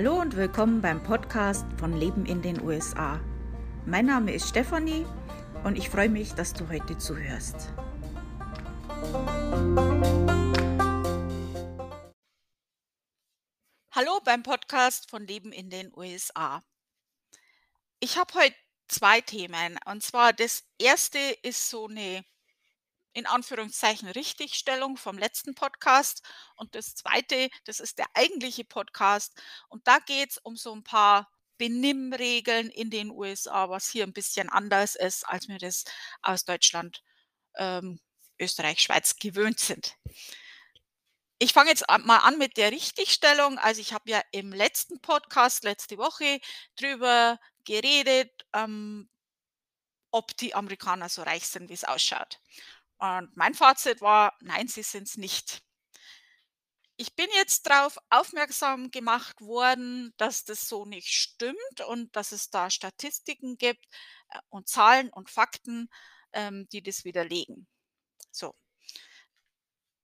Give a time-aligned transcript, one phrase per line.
[0.00, 3.18] Hallo und willkommen beim Podcast von Leben in den USA.
[3.84, 5.04] Mein Name ist Stefanie
[5.64, 7.72] und ich freue mich, dass du heute zuhörst.
[13.90, 16.62] Hallo beim Podcast von Leben in den USA.
[17.98, 18.54] Ich habe heute
[18.86, 19.80] zwei Themen.
[19.84, 22.24] Und zwar das erste ist so eine
[23.18, 26.22] in Anführungszeichen Richtigstellung vom letzten Podcast.
[26.56, 29.34] Und das zweite, das ist der eigentliche Podcast.
[29.68, 34.12] Und da geht es um so ein paar Benimmregeln in den USA, was hier ein
[34.12, 35.84] bisschen anders ist, als wir das
[36.22, 37.02] aus Deutschland,
[37.56, 38.00] ähm,
[38.38, 39.96] Österreich, Schweiz gewöhnt sind.
[41.40, 43.58] Ich fange jetzt mal an mit der Richtigstellung.
[43.58, 46.40] Also ich habe ja im letzten Podcast letzte Woche
[46.76, 49.08] drüber geredet, ähm,
[50.10, 52.40] ob die Amerikaner so reich sind, wie es ausschaut.
[52.98, 55.62] Und mein Fazit war, nein, sie sind es nicht.
[56.96, 62.50] Ich bin jetzt darauf aufmerksam gemacht worden, dass das so nicht stimmt und dass es
[62.50, 63.84] da Statistiken gibt
[64.30, 65.88] äh, und Zahlen und Fakten,
[66.32, 67.68] ähm, die das widerlegen.
[68.32, 68.54] So.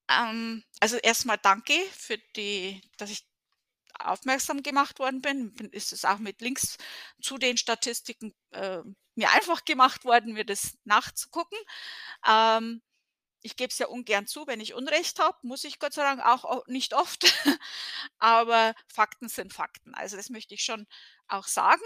[0.09, 3.27] Ähm, also erstmal danke für die, dass ich
[3.99, 5.53] aufmerksam gemacht worden bin.
[5.71, 6.77] Ist es auch mit Links
[7.21, 8.81] zu den Statistiken äh,
[9.15, 11.57] mir einfach gemacht worden, mir das nachzugucken.
[12.27, 12.81] Ähm,
[13.41, 16.25] ich gebe es ja ungern zu, wenn ich Unrecht habe, muss ich Gott sei Dank
[16.25, 17.25] auch nicht oft.
[18.19, 19.93] Aber Fakten sind Fakten.
[19.93, 20.87] Also das möchte ich schon
[21.27, 21.83] auch sagen.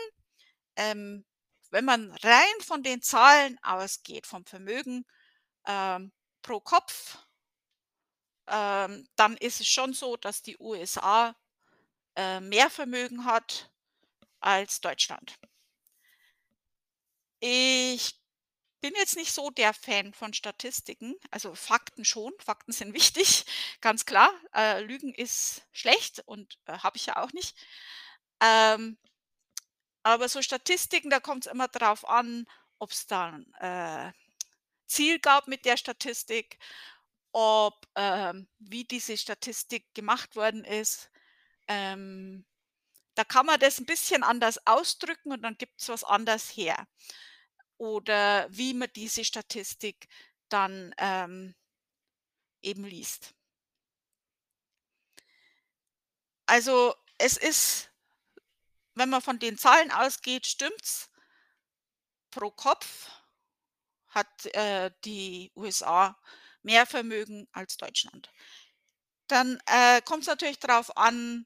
[0.77, 1.25] Ähm,
[1.71, 5.05] wenn man rein von den Zahlen ausgeht, vom Vermögen
[5.67, 7.17] ähm, pro Kopf,
[8.47, 11.35] ähm, dann ist es schon so, dass die USA
[12.15, 13.71] äh, mehr Vermögen hat
[14.39, 15.37] als Deutschland.
[17.39, 18.19] Ich
[18.81, 22.33] bin jetzt nicht so der Fan von Statistiken, also Fakten schon.
[22.39, 23.45] Fakten sind wichtig,
[23.81, 24.31] ganz klar.
[24.53, 27.55] Äh, Lügen ist schlecht und äh, habe ich ja auch nicht.
[28.41, 28.97] Ähm,
[30.03, 32.45] aber so Statistiken, da kommt es immer darauf an,
[32.79, 34.13] ob es da ein äh,
[34.87, 36.57] Ziel gab mit der Statistik,
[37.31, 41.11] ob ähm, wie diese Statistik gemacht worden ist.
[41.67, 42.45] Ähm,
[43.15, 46.87] da kann man das ein bisschen anders ausdrücken und dann gibt es was anders her
[47.79, 50.07] oder wie man diese Statistik
[50.49, 51.55] dann ähm,
[52.61, 53.33] eben liest.
[56.45, 57.89] Also es ist,
[58.95, 61.09] wenn man von den Zahlen ausgeht, stimmt's.
[62.31, 63.09] Pro Kopf
[64.09, 66.19] hat äh, die USA
[66.61, 68.31] mehr Vermögen als Deutschland.
[69.27, 71.45] Dann äh, kommt es natürlich darauf an,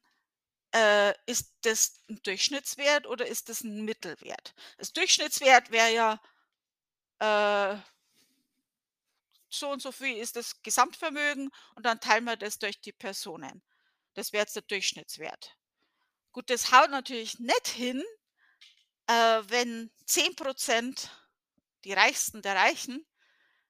[0.73, 4.53] äh, ist das ein Durchschnittswert oder ist das ein Mittelwert?
[4.78, 6.19] Das Durchschnittswert wäre ja
[7.19, 7.79] äh,
[9.50, 13.62] so und so viel ist das Gesamtvermögen und dann teilen wir das durch die Personen.
[14.16, 15.56] Das wäre jetzt der Durchschnittswert.
[16.31, 18.03] Gut, das haut natürlich nicht hin,
[19.07, 21.07] äh, wenn 10%
[21.83, 23.06] die Reichsten der Reichen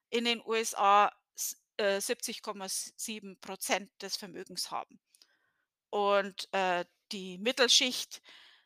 [0.09, 1.11] in den USA
[1.77, 5.01] äh, 70,7% des Vermögens haben
[5.89, 8.21] und äh, die Mittelschicht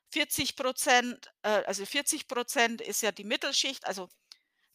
[0.09, 4.09] 40 Prozent, äh, also 40 Prozent ist ja die Mittelschicht, also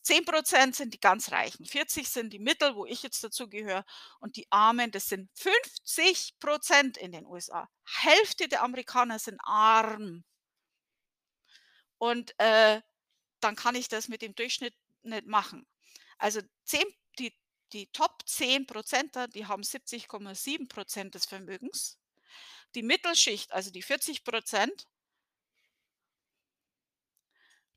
[0.02, 3.84] 10 Prozent sind die ganz Reichen, 40 sind die Mittel, wo ich jetzt dazu gehöre,
[4.20, 7.68] und die Armen, das sind 50 Prozent in den USA.
[7.84, 10.24] Hälfte der Amerikaner sind arm.
[11.98, 12.82] Und äh,
[13.40, 15.66] dann kann ich das mit dem Durchschnitt nicht machen.
[16.18, 16.82] Also 10,
[17.18, 17.32] die,
[17.72, 22.01] die Top 10 Prozenter, die haben 70,7 Prozent des Vermögens.
[22.74, 24.86] Die Mittelschicht, also die 40 Prozent,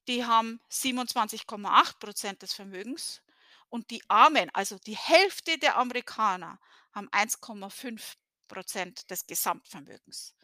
[0.07, 3.22] die haben 27,8 Prozent des Vermögens
[3.69, 6.59] und die Armen, also die Hälfte der Amerikaner,
[6.94, 8.16] haben 1,5
[8.47, 10.35] Prozent des Gesamtvermögens.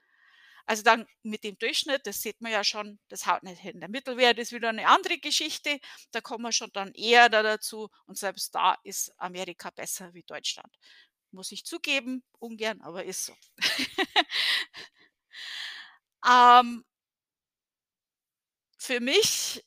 [0.66, 3.80] Also dann mit dem Durchschnitt, das sieht man ja schon, das haut nicht hin.
[3.80, 5.80] Der Mittelwert ist wieder eine andere Geschichte,
[6.12, 10.24] da kommen wir schon dann eher da dazu und selbst da ist Amerika besser wie
[10.24, 10.74] Deutschland.
[11.32, 13.34] Muss ich zugeben, ungern, aber ist so.
[16.26, 16.84] ähm,
[18.78, 19.64] für mich,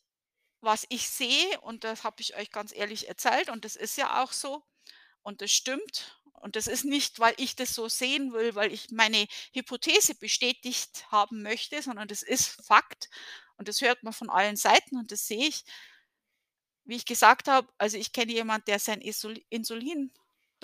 [0.61, 4.23] was ich sehe, und das habe ich euch ganz ehrlich erzählt, und das ist ja
[4.23, 4.63] auch so,
[5.23, 8.91] und das stimmt, und das ist nicht, weil ich das so sehen will, weil ich
[8.91, 13.11] meine Hypothese bestätigt haben möchte, sondern das ist Fakt
[13.59, 15.65] und das hört man von allen Seiten und das sehe ich.
[16.87, 20.13] Wie ich gesagt habe, also ich kenne jemanden, der sein Insulin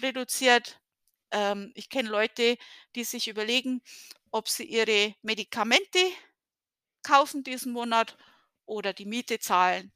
[0.00, 0.79] reduziert,
[1.32, 2.56] ähm, ich kenne Leute,
[2.94, 3.82] die sich überlegen,
[4.30, 5.98] ob sie ihre Medikamente
[7.02, 8.16] kaufen diesen Monat
[8.66, 9.92] oder die Miete zahlen.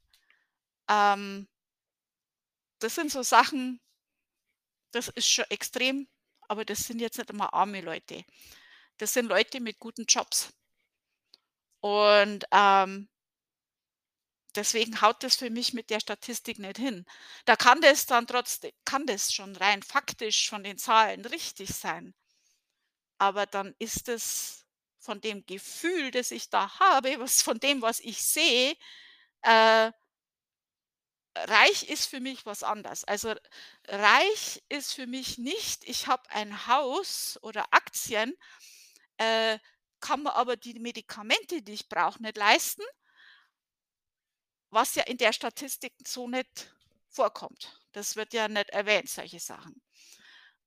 [0.89, 1.47] Ähm,
[2.79, 3.81] das sind so Sachen,
[4.91, 6.07] das ist schon extrem,
[6.47, 8.23] aber das sind jetzt nicht immer arme Leute.
[8.97, 10.53] Das sind Leute mit guten Jobs.
[11.81, 13.07] Und, ähm
[14.55, 17.05] deswegen haut das für mich mit der Statistik nicht hin.
[17.45, 22.13] Da kann das dann trotzdem kann das schon rein faktisch von den Zahlen richtig sein.
[23.19, 24.65] Aber dann ist es
[24.99, 28.75] von dem Gefühl, das ich da habe, was von dem, was ich sehe,
[29.43, 29.91] äh
[31.37, 33.03] reich ist für mich was anderes.
[33.03, 33.33] Also,
[33.87, 38.33] reich ist für mich nicht, ich habe ein Haus oder Aktien,
[39.17, 39.59] äh,
[40.01, 42.83] kann mir aber die Medikamente, die ich brauche, nicht leisten
[44.75, 46.73] was ja in der Statistik so nicht
[47.09, 47.81] vorkommt.
[47.93, 49.81] Das wird ja nicht erwähnt, solche Sachen.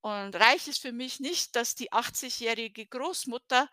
[0.01, 3.69] Und reich ist für mich nicht, dass die 80-jährige Großmutter,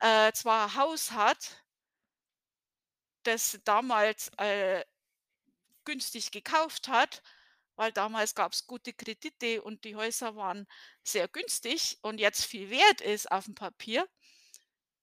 [0.00, 1.62] äh, zwar 'n Haus hat
[3.26, 4.84] das damals, äh,
[5.84, 7.22] günstig gekauft hat,
[7.76, 10.66] weil damals gab's gute Kredite und die Häuser waren
[11.04, 14.08] sehr günstig und jetzt viel wert ist auf'm Papier,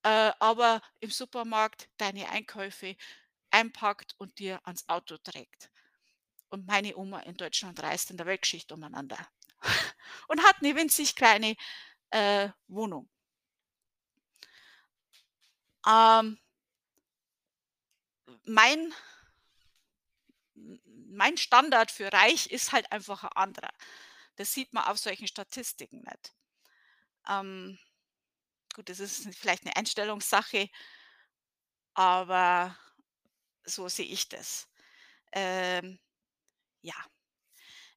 [0.04, 2.96] äh, aber im Supermarkt deine Einkäufe
[3.54, 5.70] einpackt und dir ans Auto trägt.
[6.50, 9.18] Und meine Oma in Deutschland reist in der Weltgeschichte umeinander
[10.28, 11.56] und hat 'ne winzig kleine,
[12.10, 13.08] äh, Wohnung.
[15.86, 16.38] Ähm
[18.46, 18.92] mein
[21.06, 23.70] mein Standard für reich ist halt einfach 'n anderer.
[24.36, 26.32] Das sieht man auf solchen Statistiken nicht.
[27.28, 27.78] Ähm,
[28.74, 30.70] gut, das ist vielleicht 'ne Einstellungssache
[31.96, 32.76] aber
[33.64, 34.68] so sehe ich das.
[35.32, 35.98] Ähm,
[36.82, 36.94] ja.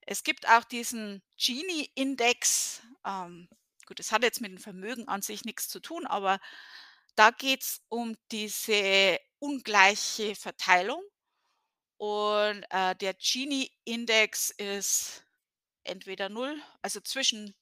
[0.06, 2.82] Es gibt auch diesen Gini-Index.
[3.06, 3.50] Ähm,
[3.86, 6.40] gut, das hat jetzt mit dem Vermögen an sich nix zu tun, aber
[7.16, 11.04] da geht's um diese ungleiche Verteilung.
[11.98, 15.24] Und, äh, der Gini-Index ist
[15.84, 17.56] entweder 0 also zwischen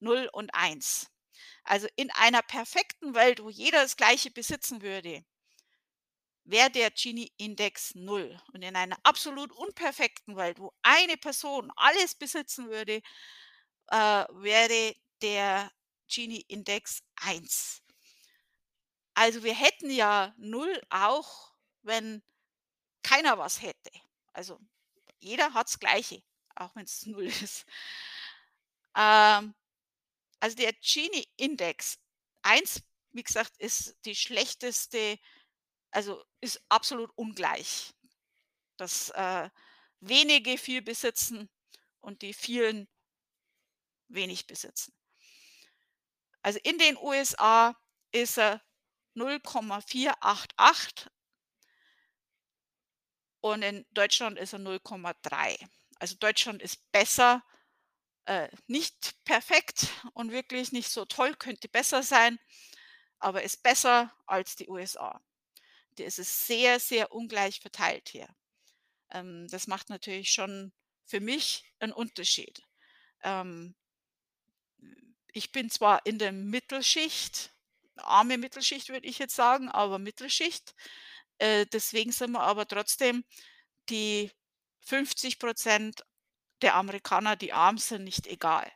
[0.00, 1.08] 0 und 1.
[1.64, 5.24] Also, in einer perfekten Welt, wo jeder das Gleiche besitzen würde
[6.44, 8.40] wäre der Gini-Index 0.
[8.52, 13.02] Und in einer absolut unperfekten Welt, wo eine Person alles besitzen würde,
[13.88, 15.70] äh, wäre der
[16.08, 17.82] Gini-Index 1.
[19.14, 21.52] Also, wir hätten ja 0 auch,
[21.82, 22.22] wenn
[23.02, 23.90] keiner was hätte.
[24.32, 24.58] Also,
[25.20, 26.22] jeder hat's Gleiche,
[26.56, 27.66] auch wenn's 0 ist.
[28.96, 29.54] Ähm,
[30.40, 31.98] also, der Gini-Index
[32.42, 35.18] 1, wie gesagt, ist die schlechteste
[35.92, 37.94] also, ist absolut ungleich,
[38.76, 39.50] dass, äh,
[40.00, 41.48] wenige viel besitzen
[42.00, 42.88] und die vielen
[44.08, 44.92] wenig besitzen.
[46.42, 47.76] Also, in den USA
[48.10, 48.62] ist er
[49.14, 51.08] 0,488
[53.40, 55.56] und in Deutschland ist er 0,3.
[55.98, 57.44] Also, Deutschland ist besser
[58.26, 62.38] äh, nicht perfekt und wirklich nicht so toll, könnte besser sein,
[63.18, 65.20] aber ist besser als die USA.
[65.98, 68.28] Da ist es sehr, sehr ungleich verteilt hier.
[69.12, 70.72] Ähm, das macht natürlich schon
[71.06, 72.62] für mich 'n Unterschied.
[73.24, 73.74] Ähm
[75.34, 77.50] ich bin zwar in der Mittelschicht,
[77.96, 80.74] arme Mittelschicht, würde ich jetzt sagen, aber Mittelschicht.
[81.38, 83.24] Äh, deswegen sind wir aber trotzdem
[83.90, 84.30] die
[84.80, 86.04] 50 %
[86.62, 88.70] der Amerikaner, die arm sind, nicht egal.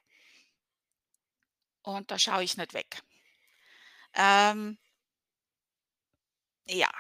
[1.87, 3.03] Und da schaue ich nicht weg.
[4.15, 4.77] Ähm
[6.69, 6.91] ja.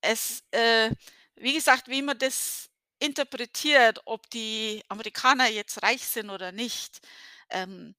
[0.00, 0.90] Es äh,
[1.36, 7.00] wie gesagt, wie man das interpretiert, ob die Amerikaner jetzt reich sind oder nicht,
[7.50, 7.94] ähm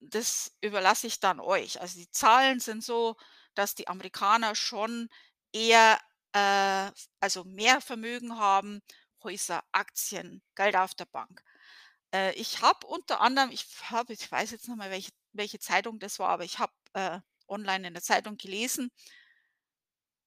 [0.00, 1.80] das überlasse ich dann euch.
[1.80, 3.16] Also, die Zahlen sind so,
[3.54, 5.08] dass die Amerikaner schon
[5.52, 5.98] eher,
[6.32, 6.90] äh,
[7.20, 8.80] also, mehr Vermögen haben,
[9.22, 11.42] Häuser, Aktien, Geld auf der Bank.
[12.14, 15.98] Äh, ich habe unter anderem ich habe ich weiß jetzt nicht mehr, welche welche Zeitung
[16.00, 18.90] das war, aber ich habe, äh, online in der Zeitung gelesen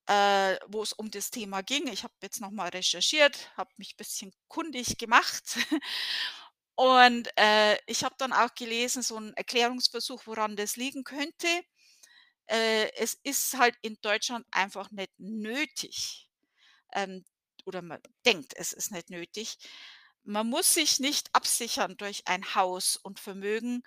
[0.08, 1.88] äh, wo es um das Thema ging.
[1.88, 5.58] Ich habe jetzt noch mal recherchiert, habe mich bisschen kundig gemacht
[6.76, 11.48] und, äh, ich habe dann auch gelesen, so 'n Erklärungsversuch, woran das liegen könnte.
[12.48, 16.30] Äh, es ist halt in Deutschland einfach nicht nötig,
[16.94, 17.26] ähm,
[17.66, 19.58] oder man denkt, es ist nicht nötig.
[20.24, 23.84] Man muss sich nicht absichern durch ein Haus und Vermögen,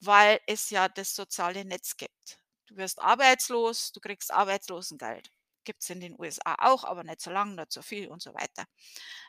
[0.00, 2.38] weil es ja das soziale Netz gibt.
[2.68, 5.30] Du wirst arbeitslos, du kriegst Arbeitslosengeld.
[5.64, 8.64] Gibt's in den USA auch, aber nicht so lang, nicht so viel und so weiter.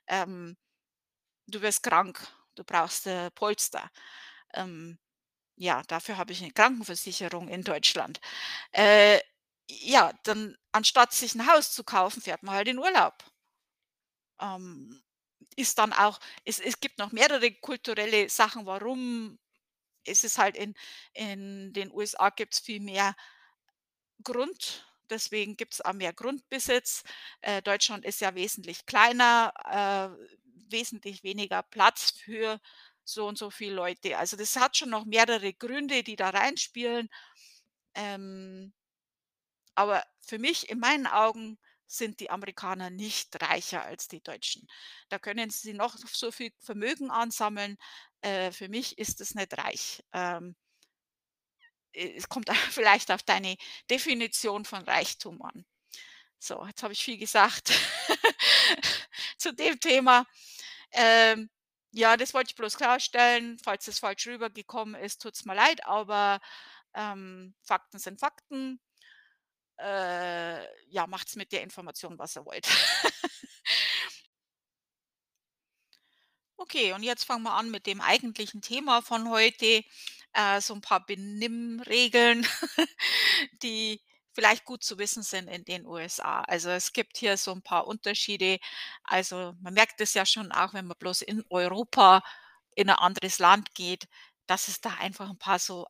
[0.07, 0.57] Ähm,
[1.47, 2.19] du wirst krank,
[2.55, 3.89] du brauchst, äh, Polster.
[4.55, 4.99] Ähm,
[5.57, 8.19] ja, dafür habe ich 'ne Krankenversicherung in Deutschland.
[8.73, 9.19] Äh,
[9.69, 13.15] ja, dann anstatt sich 'n Haus zu kaufen, fährt man halt in Urlaub.
[14.39, 15.01] Ähm,
[15.55, 19.39] ist dann auch es es gibt noch mehrere kulturelle Sachen, warum
[20.05, 20.75] ist es halt in
[21.13, 23.15] in den USA gibt's viel mehr
[24.23, 27.03] Grund deswegen gibt's auch mehr Grundbesitz.
[27.41, 30.25] Äh, Deutschland ist ja wesentlich kleiner, äh,
[30.71, 32.59] wesentlich weniger Platz für
[33.03, 34.17] so und so viele Leute.
[34.17, 37.09] Also, das hat schon noch mehrere Gründe, die da reinspielen.
[37.95, 38.73] Ähm
[39.75, 41.57] aber für mich in meinen Augen
[41.87, 44.67] sind die Amerikaner nicht reicher als die Deutschen.
[45.09, 47.77] Da können sie noch so viel Vermögen ansammeln.
[48.21, 50.03] Äh, für mich ist es nicht reich.
[50.13, 50.64] Ähm äh,
[51.95, 53.57] es kommt vielleicht auf deine
[53.89, 55.65] Definition von Reichtum an.
[56.39, 57.71] So, jetzt habe ich viel gesagt
[59.37, 60.25] zu dem Thema.
[60.91, 61.49] Ähm,
[61.91, 63.57] ja, das wollte ich bloß klarstellen.
[63.63, 66.39] Falls es falsch rübergekommen ist, tut's mir leid, aber,
[66.93, 68.79] ähm, Fakten sind Fakten.
[69.77, 72.67] Äh, ja, macht's mit der Information, was ihr wollt.
[76.57, 79.83] Okay, und jetzt fangen wir an mit dem eigentlichen Thema von heute.
[80.33, 82.45] Äh, so ein paar Benimmregeln,
[83.63, 84.01] die
[84.33, 86.41] vielleicht gut zu wissen sind in den USA.
[86.41, 88.59] Also, es gibt hier so ein paar Unterschiede.
[89.03, 92.23] Also, man merkt es ja schon auch, wenn man bloß in Europa
[92.75, 94.07] in ein anderes Land geht,
[94.47, 95.87] dass es da einfach ein paar so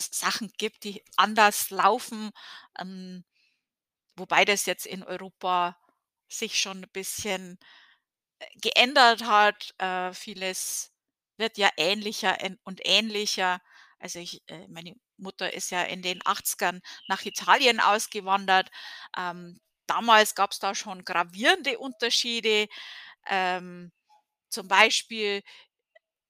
[0.00, 2.30] Sachen gibt, die anders laufen,
[2.78, 3.24] ähm,
[4.16, 5.76] wobei das jetzt in Europa
[6.28, 7.58] sich schon ein bisschen
[8.62, 9.74] geändert hat.
[9.78, 10.92] Äh, vieles
[11.36, 13.60] wird ja ähnlicher und ähnlicher.
[13.98, 18.70] Also ich äh, meine Mutter ist ja in den 80ern nach Italien ausgewandert.
[19.16, 22.68] Ähm, damals gab es da schon gravierende Unterschiede.
[23.28, 23.92] Ähm,
[24.50, 25.42] zum Beispiel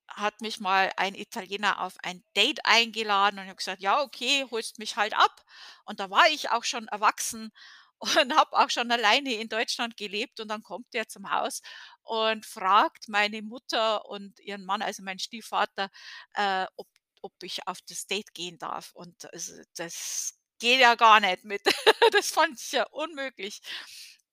[0.09, 4.47] hat mich mal ein Italiener auf ein Date eingeladen und ich habe gesagt: „Ja, okay,
[4.51, 5.45] holst mich halt ab.“
[5.85, 7.53] Und da war ich auch schon erwachsen
[7.99, 11.63] und habe auch schon alleine in Deutschland gelebt und dann kommt der zum Haus
[12.03, 15.91] und fragt meine Mutter und ihren Mann, also meinen Stiefvater,
[16.35, 16.89] äh, ob
[17.23, 18.93] ob ich auf das Date gehen darf.
[18.95, 21.63] Und also das geht ja gar nicht mit.
[22.15, 23.61] Das fand ich ja unmöglich.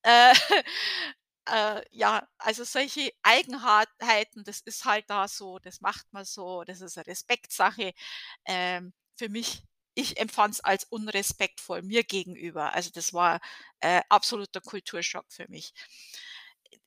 [0.04, 0.34] Äh,
[1.50, 6.82] äh, ja, also solche Eigenheiten, das ist halt da so, das macht man so, das
[6.82, 7.94] ist eine Respektsache.
[8.46, 9.64] Ähm, für mich
[9.96, 12.74] ich empfand es als unrespektvoll mir gegenüber.
[12.74, 13.40] Also, das war,
[13.82, 15.74] äh, absoluter Kulturschock für mich.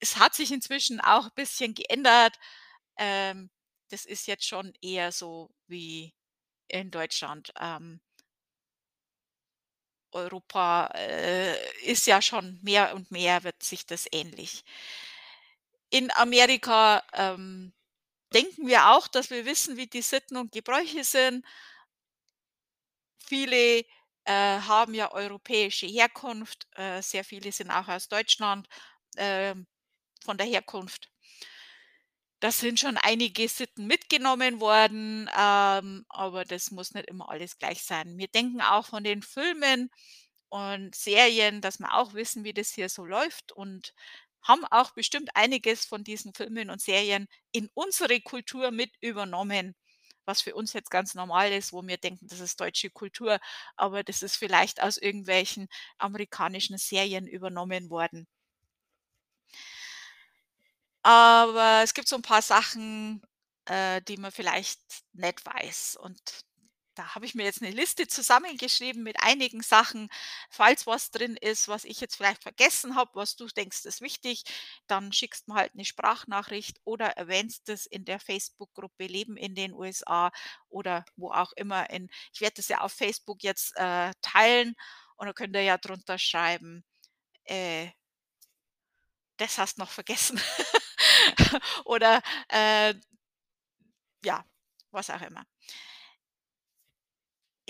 [0.01, 2.39] Es hat sich inzwischen auch ein bisschen geändert.
[2.97, 3.51] Ähm,
[3.91, 6.15] das ist jetzt schon eher so wie
[6.69, 7.53] in Deutschland.
[7.61, 8.01] Ähm
[10.13, 14.65] Europa, äh, ist ja schon mehr und mehr wird sich das ähnlich.
[15.91, 17.73] In Amerika, ähm,
[18.35, 21.45] denken wir auch, dass wir wissen, wie die Sitten und Gebräuche sind.
[23.19, 23.81] Viele,
[24.25, 28.69] äh, haben ja europäische Herkunft, äh, sehr viele sind auch aus Deutschland,
[29.17, 29.67] ähm,
[30.25, 31.11] von der Herkunft.
[32.41, 37.83] Da sind schon einige Sitten mitgenommen worden, ähm, aber das muss nicht immer alles gleich
[37.83, 38.17] sein.
[38.17, 39.91] Wir denken auch von den Filmen
[40.51, 43.93] und Serien, dass wir auch wissen, wie das hier so läuft und
[44.43, 49.75] haben auch bestimmt einiges von diesen Filmen und Serien in unsere Kultur mit übernommen,
[50.29, 53.41] was für uns jetzt ganz normal ist, wo wir denken, das ist deutsche Kultur,
[53.77, 55.69] aber das ist vielleicht aus irgendwelchen
[55.99, 58.27] amerikanischen Serien übernommen worden.
[61.05, 63.23] Aber es gibt so 'n paar Sachen,
[63.67, 64.81] äh, die man vielleicht
[65.13, 65.97] nicht weiß.
[66.01, 66.21] Und
[66.99, 70.09] da habe ich mir jetzt 'ne Liste zusammengeschrieben mit einigen Sachen.
[70.51, 74.45] Falls was drin ist, was ich jetzt vielleicht vergessen habe, was du denkst, ist wichtig,
[74.89, 79.73] dann schickst mir halt 'ne Sprachnachricht oder erwähnst es in der Facebook-Gruppe „Leben in den
[79.75, 80.33] USA“
[80.69, 84.75] oder wo auch immer in ich werde das ja auf Facebook jetzt, äh, teilen
[85.17, 86.85] und dann könnt ihr ja drunter schreiben,
[87.45, 87.91] äh
[89.41, 90.41] „Das hast noch vergessen“
[91.85, 92.95] oder, äh
[94.25, 94.45] ja,
[94.91, 95.45] was auch immer.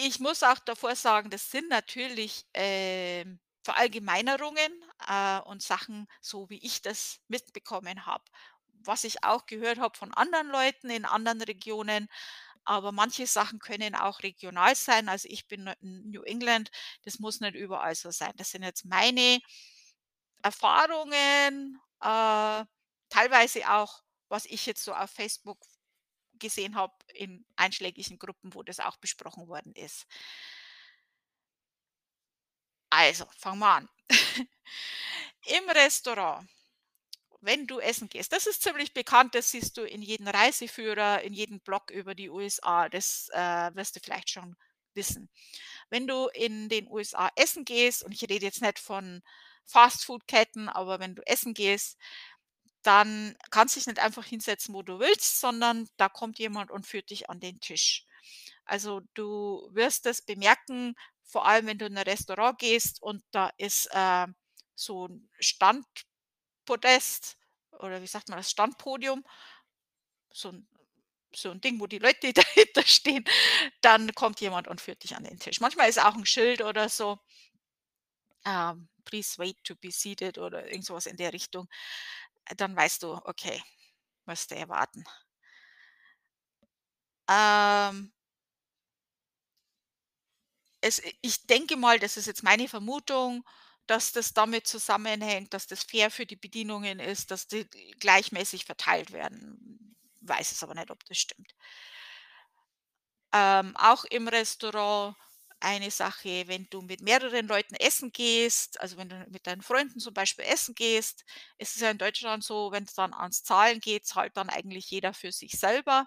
[0.00, 4.72] Ich muss auch davor sagen, das sind natürlich, ähm, Verallgemeinerungen,
[5.08, 8.22] äh, und Sachen, so wie ich das mitbekommen habe.
[8.84, 12.08] Was ich auch gehört habe von anderen Leuten in anderen Regionen,
[12.64, 15.08] aber manche Sachen können auch regional sein.
[15.08, 16.70] Also, ich bin in New England,
[17.04, 18.32] das muss nicht überall so sein.
[18.36, 19.40] Das sind jetzt meine
[20.42, 22.64] Erfahrungen, äh,
[23.08, 25.58] teilweise auch, was ich jetzt so auf Facebook
[26.38, 30.06] gesehen habe in einschlägigen Gruppen, wo das auch besprochen worden ist.
[32.90, 33.88] Also, fangen wir an.
[35.46, 36.48] Im Restaurant,
[37.40, 41.32] wenn du essen gehst, das ist ziemlich bekannt, das siehst du in jedem Reiseführer, in
[41.34, 44.56] jedem Blog über die USA, das, äh, wirst du vielleicht schon
[44.94, 45.30] wissen.
[45.90, 49.22] Wenn du in den USA essen gehst, und ich rede jetzt nicht von
[49.66, 51.98] Fastfood-Ketten, aber wenn du essen gehst,
[52.82, 57.10] dann kannst dich nicht einfach hinsetzen, wo du willst, sondern da kommt jemand und führt
[57.10, 58.04] dich an den Tisch.
[58.64, 60.94] Also, du wirst es bemerken,
[61.24, 64.26] vor allem wenn du in 'n Restaurant gehst und da ist, äh,
[64.74, 67.38] so 'n Standpodest
[67.80, 69.24] oder wie sagt man das, Standpodium,
[70.32, 70.66] so 'n
[71.34, 73.24] so 'n Ding, wo die Leute dahinter stehen,
[73.82, 75.60] dann kommt jemand und führt dich an den Tisch.
[75.60, 77.18] Manchmal ist auch 'n Schild oder so
[78.46, 81.68] ähm, „Please wait to be seated“ oder irgend so was in der Richtung.
[82.48, 83.62] Äh, dann weißt du, okay,
[84.26, 85.04] musst du eher warten.
[87.28, 88.10] Ähm
[90.82, 93.44] es i ich denke mal, das ist jetzt meine Vermutung,
[93.86, 97.64] dass das damit zusammenhängt, dass das fair für die Bedienungen ist, dass die
[98.00, 99.96] gleichmäßig verteilt werden.
[100.20, 101.52] Weiß es aber nicht, ob das stimmt.
[103.32, 105.14] Ähm, auch im Restaurant
[105.60, 110.00] eine Sache, wenn du mit mehreren Leuten essen gehst, also wenn du mit deinen Freunden
[110.00, 111.24] zum Beispiel essen gehst,
[111.58, 115.14] ist es ja in Deutschland so, wenn's dann ans Zahlen geht, zahlt dann eigentlich jeder
[115.14, 116.06] für sich selber.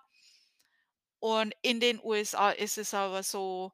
[1.20, 3.72] Und in den USA ist es aber so,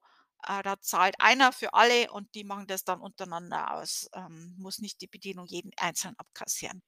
[0.47, 4.07] äh, da zahlt einer für alle und die machen das dann untereinander aus.
[4.13, 6.81] Ähm, muss nicht die Bedienung jeden einzeln abkassieren.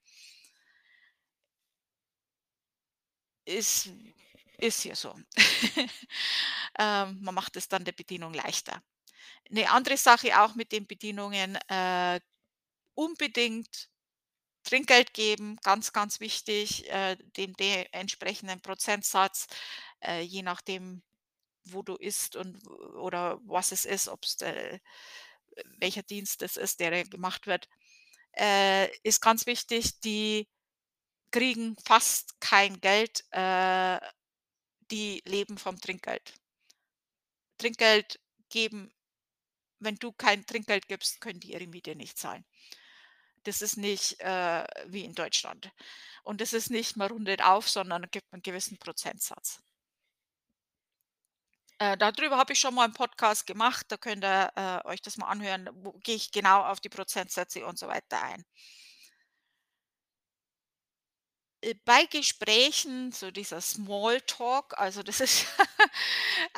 [3.44, 3.90] Ist
[4.62, 5.14] ist hier so.
[6.78, 8.82] Ähm, man macht es dann der Bedienung leichter.
[9.50, 12.20] 'Ne andere Sache auch mit den Bedienungen, äh,
[12.94, 13.88] unbedingt
[14.64, 19.46] Trinkgeld geben, ganz, ganz wichtig, äh, den de entsprechenden Prozentsatz,
[20.02, 21.02] äh, je nachdem,
[21.64, 24.80] wo du isst und oder was es ist, de
[25.80, 27.68] welcher Dienst es ist, der gemacht wird.
[28.36, 30.48] Äh, ist ganz wichtig, die
[31.32, 34.00] kriegen fast kein Geld, äh,
[34.90, 36.34] die leben vom Trinkgeld.
[37.60, 38.18] Trinkgeld
[38.48, 38.90] geben
[39.80, 42.44] wenn du kein Trinkgeld gibst, können die ihre Miete nicht zahlen.
[43.46, 45.70] Das ist nicht, äh, wie in Deutschland.
[46.24, 49.60] Und das ist nicht, man rundet auf, sondern gibt 'n gewissen Prozentsatz.
[51.80, 55.00] Äh, da drüber habe ich schon mal 'n Podcast gemacht, da könnt ihr, äh, euch
[55.00, 58.44] das mal anhören, wo gehe ich genau auf die Prozentsätze und so weiter ein.
[61.62, 65.46] Äh, bei Gesprächen, so dieser Smalltalk, also das ist,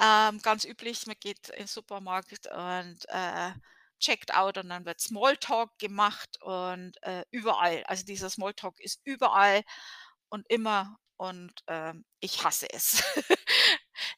[0.01, 3.53] ähm, ganz üblich, man geht in Supermarkt und, äh,
[4.01, 7.85] checkt out und dann wird Smalltalk gemacht und, äh, überall.
[7.87, 9.63] Also, dieser Smalltalk ist überall
[10.29, 13.03] und immer und, ähm, ich hasse es.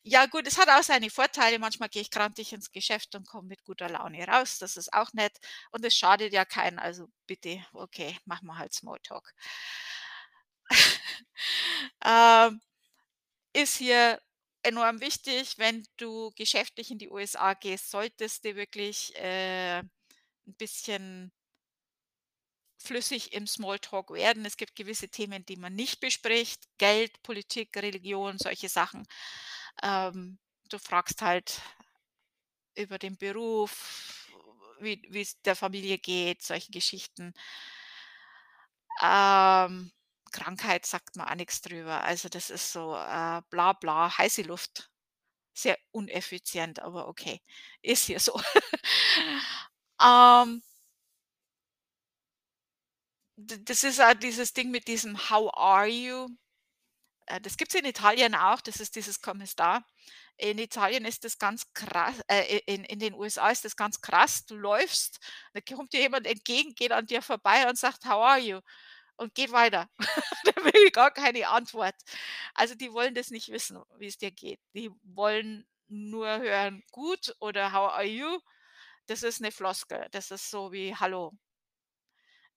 [0.02, 1.58] Ja gut, es hat auch seine Vorteile.
[1.58, 4.58] Manchmal gehe ich grantig ins Geschäft und komme mit guter Laune raus.
[4.58, 5.36] Das ist auch nett
[5.72, 9.32] und es schadet ja keinen, also bitte, okay, machen wir halt Smalltalk.
[12.04, 12.60] Ähm,
[13.54, 14.20] ist hier
[14.62, 19.90] enorm wichtig, wenn du geschäftlich in die USA gehst, solltest du wirklich, äh, 'n
[20.58, 21.32] bisschen
[22.78, 24.44] flüssig im Smalltalk werden.
[24.44, 29.06] Es gibt gewisse Themen, die man nicht bespricht, Geld, Politik, Religion, solche Sachen.
[29.82, 30.38] Ähm,
[30.70, 31.60] du fragst halt
[32.76, 34.30] über den Beruf,
[34.80, 37.32] wie wie's der Familie geht, solche Geschichten.
[39.02, 39.90] Ähm,
[40.34, 42.02] Krankheit sagt man auch nix drüber.
[42.04, 44.90] Also, das ist so, äh, bla bla, heiße Luft.
[45.54, 47.40] Sehr uneffizient, aber okay,
[47.82, 48.40] ist hier so.
[50.02, 50.62] Ähm
[53.38, 56.28] das ist auch dieses Ding mit diesem „How are you?“
[57.26, 59.84] Äh, das gibt's in Italien auch, das ist dieses „Come sta?“
[60.38, 64.46] In Italien ist das ganz kra äh, in in den USA ist das ganz krass.
[64.46, 65.20] Du läufst,
[65.54, 68.60] da kommt dir jemand entgegen, geht an dir vorbei und sagt: „How are you?“
[69.16, 69.88] Und geht weiter.
[70.46, 71.94] Der will gar keine Antwort.
[72.54, 74.60] Also, die wollen das nicht wissen, wie's dir geht.
[74.74, 78.40] Die wollen nur hören: „Gut“ oder „How are you?“
[79.08, 80.08] Das ist 'ne Floskel.
[80.12, 81.32] Das ist so wie „Hallo“.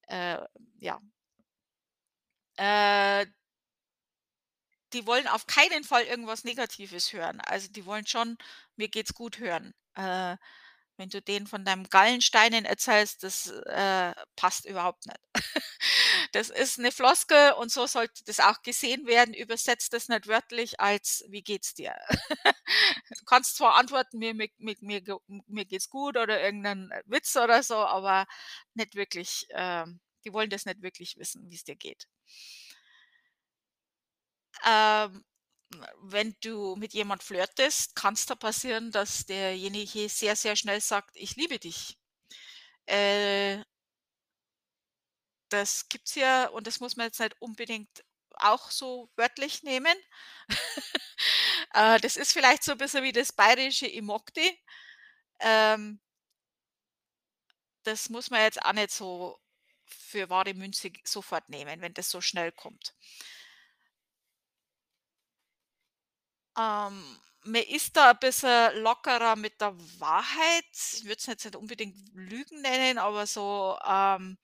[0.08, 0.38] Äh,
[0.80, 1.00] ja.
[2.58, 3.26] Äh
[4.92, 7.40] die wollen auf keinen Fall irgendwas Negatives hören.
[7.42, 8.38] Also, die wollen schon:
[8.76, 9.74] „Mir geht's gut“ hören.
[9.94, 10.36] Äh,
[10.98, 15.18] wenn du denen von deinem Gallensteinen erzählst, das, äh, passt überhaupt nicht.
[16.32, 19.34] Das ist 'ne Floskel und so sollte das auch gesehen werden.
[19.34, 21.94] Übersetzt das nicht wörtlich als: „Wie geht's dir?“
[23.20, 25.16] Du kannst zwar antworten: „Mir mir mir mir ge
[25.48, 28.26] mir geht's gut“ oder irgend 'nen Witz oder so, aber
[28.74, 32.04] nicht wirklich, ähm die wollen das nicht wirklich wissen, wie's dir geht.
[34.64, 35.24] Ähm,
[36.02, 41.36] wenn du mit jemand flirtest, kann's da passieren, dass derjenige sehr, sehr schnell sagt: „Ich
[41.36, 41.98] liebe dich.“
[42.86, 43.64] Äh
[45.52, 48.04] das gibt's ja und das muss man jetzt nicht unbedingt
[48.36, 49.94] auch so wörtlich nehmen.
[51.74, 54.58] Äh, das ist vielleicht so 'n bisschen wie das bayerische „Ich mag dich“.
[55.40, 56.00] Ähm
[57.86, 59.38] das muss man jetzt auch nicht so
[59.86, 62.94] für bare Münze sofort nehmen, wenn das so schnell kommt.
[66.58, 67.02] Ähm
[67.44, 70.64] mir ist da ein bisschen lockerer mit der Wahrheit.
[70.92, 74.36] Ich würde es jetzt nicht unbedingt Lügen nennen, aber so, ähm,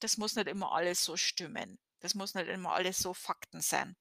[0.00, 1.78] das muss nicht immer alles so stimmen.
[2.00, 3.96] Das muss nicht immer alles so Fakten sein.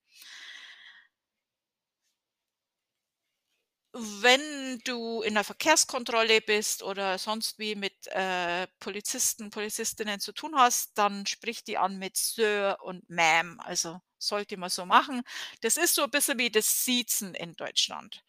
[3.94, 10.56] Wenn du in der Verkehrskontrolle bist oder sonst wie mit, äh, Polizisten, Polizistinnen zu tun
[10.56, 13.58] hast, dann sprich die an mit Sir und Ma'am.
[13.60, 15.24] Also, sollte man so machen.
[15.62, 18.24] Das ist so ein bisschen wie das Siezen in Deutschland.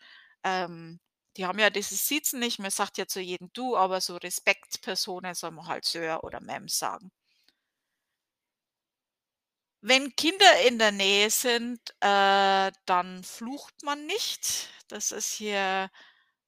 [0.44, 1.00] Ähm,
[1.36, 5.34] die haben ja dieses Siezen nicht, man sagt ja zu jedem du, aber so Respektspersonen
[5.34, 7.10] soll man halt Sir oder Ma'am sagen.
[9.82, 14.68] Wenn Kinder in der Nähe sind, äh, dann flucht man nicht.
[14.88, 15.90] Das ist hier,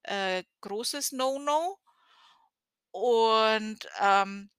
[0.05, 1.79] äh, großes No-No.
[2.95, 4.51] Und, ähm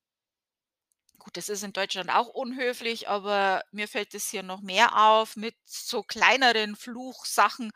[1.24, 5.36] gut, das ist in Deutschland auch unhöflich, aber mir fällt es hier noch mehr auf
[5.38, 7.72] mit so kleineren Fluchsachen,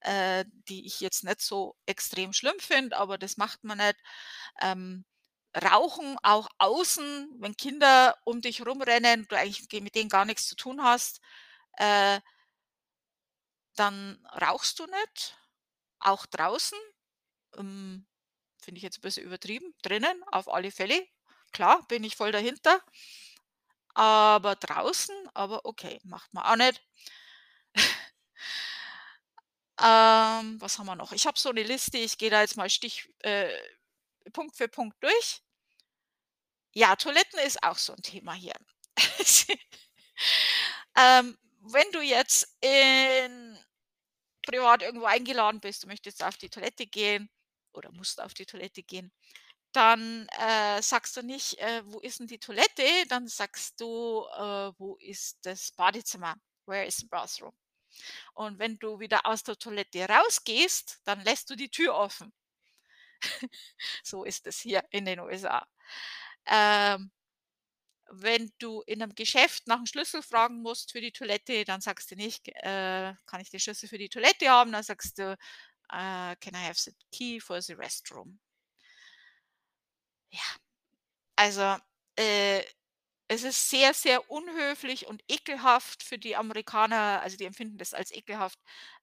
[0.00, 3.96] äh, die ich jetzt nicht so extrem schlimm finde, aber das macht man nicht.
[4.62, 5.04] Ähm,
[5.56, 10.46] Rauchen auch außen, wenn Kinder um dich rumrennen, du eigentlich ge mit denen gar nichts
[10.48, 11.20] zu tun hast,
[11.78, 12.20] äh
[13.78, 15.38] dann rauchst du nicht,
[16.00, 16.78] auch draußen.
[17.56, 18.06] Hm,
[18.62, 19.74] finde ich jetzt 'n bisschen übertrieben.
[19.82, 21.06] Drinnen auf alle Fälle,
[21.52, 22.80] klar, bin ich voll dahinter.
[23.96, 26.82] Aber draußen aber okay, macht man auch nicht.
[29.80, 31.12] Ähm, was haben wir noch?
[31.12, 33.48] Ich habe so 'ne Liste, ich gehe da jetzt mal Stich äh,
[34.32, 35.40] Punkt für Punkt durch.
[36.76, 38.54] Ja, Toiletten ist auch so 'n Thema hier.
[40.96, 43.58] Ähm, wenn du jetzt in
[44.46, 47.30] privat irgendwo eingeladen bist, du möchtest auf die Toilette gehen
[47.72, 49.12] oder musst auf die Toilette gehen,
[49.72, 54.72] dann, äh, sagst du nicht: „Äh, wo ist 'n die Toilette?“ Dann sagst du: „Äh,
[54.78, 56.36] wo ist das Badezimmer?
[56.66, 57.54] Where is the bathroom?“
[58.34, 62.32] Und wenn du wieder aus der Toilette rausgehst, dann lässt du die Tür offen.
[64.04, 65.66] So ist es hier in den USA.
[66.46, 67.10] Ähm,
[68.10, 72.10] wenn du in 'nem Geschäft nach 'm Schlüssel fragen musst für die Toilette, dann sagst
[72.12, 75.32] du nicht: „Äh, kann ich den Schlüssel für die Toilette haben?“ Dann sagst du:
[75.90, 78.38] „Äh, can I have the key for the restroom?“
[80.32, 80.40] Ja,
[81.36, 81.76] also,
[82.16, 82.62] äh,
[83.28, 88.12] es ist sehr, sehr unhöflich und ekelhaft für die Amerikaner also, die empfinden das als
[88.12, 88.58] ekelhaft,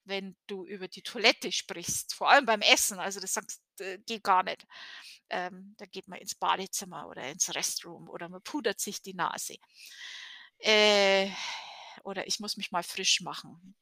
[0.05, 2.99] wenn du über die Toilette sprichst, vor allem beim Essen.
[2.99, 4.65] Also, das sagst äh, geht gar nicht.
[5.29, 9.57] Ähm, da geht man ins Badezimmer oder ins Restroom oder man pudert sich die Nase.
[10.59, 11.29] Äh,
[12.03, 13.75] oder ich muss mich mal frisch machen,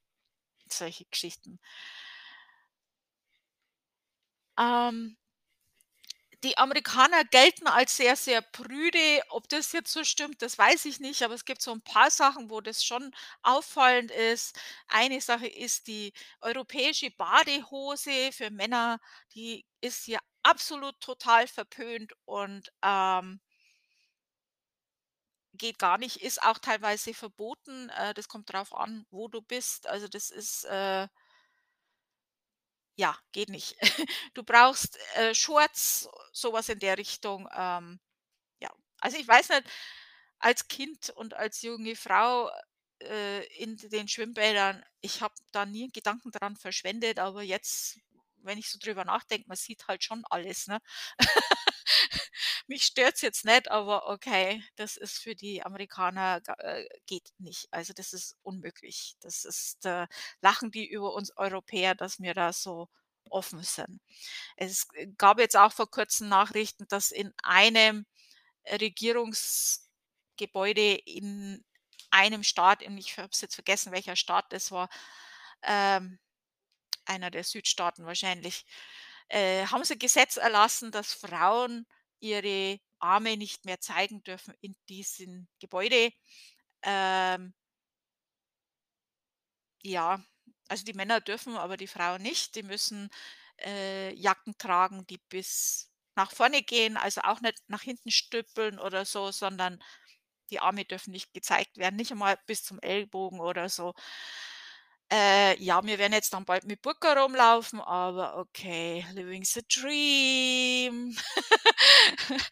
[0.70, 1.60] solche Geschichten.
[4.58, 5.16] Ähm
[6.44, 9.22] die Amerikaner gelten als sehr, sehr prüde.
[9.30, 12.12] Ob das jetzt so stimmt, das weiß ich nicht, aber es gibt so 'n paar
[12.12, 14.60] Sachen, wo das schon auffallend ist.
[14.88, 19.00] Eine Sache ist die europäische Badehose für Männer,
[19.36, 23.40] die ist hier absolut total verpönt und, ähm
[25.56, 27.90] geht gar nicht, ist auch teilweise verboten.
[27.90, 29.88] Äh, das kommt drauf an, wo du bist.
[29.88, 31.08] Also, das ist, äh
[32.98, 33.76] ja, geht nicht.
[34.36, 38.00] Du brauchst, äh, Shorts, so was in der Richtung, ähm,
[38.62, 38.72] ja.
[39.02, 39.64] Also, ich weiß nicht,
[40.40, 42.52] als Kind und als junge Frau,
[43.04, 48.00] äh, in den Schwimmbädern, ich habe da nie 'n Gedanken dran verschwendet, aber jetzt,
[48.44, 50.80] wenn ich so drüber nachdenke, man sieht halt schon alles, ne?
[52.68, 57.68] Mich stört's jetzt nicht, aber okay, das ist für die Amerikaner äh, geht nicht.
[57.72, 59.16] Also, das ist unmöglich.
[59.22, 60.08] Das ist da
[60.42, 62.90] lachen die über uns Europäer, dass wir da so
[63.30, 64.02] offen sind.
[64.58, 68.06] Es äh, gab jetzt auch vor Kurzem Nachrichten, dass in einem
[68.70, 71.64] Regierungsgebäude in
[72.12, 74.90] einem Staat, ich habe es jetzt vergessen, welcher Staat das war,
[75.64, 76.20] ähm,
[77.06, 78.66] einer der Südstaaten wahrscheinlich,
[79.30, 81.86] äh, haben sie Gesetz erlassen, dass Frauen
[82.20, 86.12] ihre Arme nicht mehr zeigen dürfen in diesem Gebäude.
[86.84, 87.54] Ähm
[89.82, 90.24] Ja,
[90.70, 92.56] also die Männer dürfen, aber die Frauen nicht.
[92.56, 93.10] Die müssen,
[93.62, 99.04] äh, Jacken tragen, die bis nach vorne gehen, also auch nicht nach hinten stülpen oder
[99.06, 99.82] so, sondern
[100.52, 103.94] die Arme dürfen nicht gezeigt werden, nicht einmal bis zum Ellbogen oder so.
[105.14, 111.16] Äh, ja, wir werden jetzt dann bald mit Burka rumlaufen, aber okay, living the dream.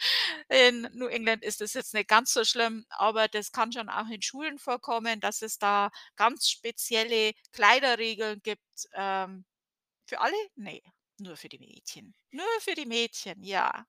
[0.50, 4.08] In New England ist das jetzt nicht ganz so schlimm, aber das kann schon auch
[4.10, 8.62] in Schulen vorkommen, dass es da ganz spezielle Kleiderregeln gibt,
[8.94, 9.44] ähm,
[10.06, 10.36] für alle?
[10.56, 10.82] Ne,
[11.20, 12.14] nur für die Mädchen.
[12.32, 13.88] Nur für die Mädchen, ja.